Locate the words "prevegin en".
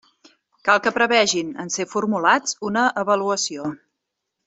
0.95-1.69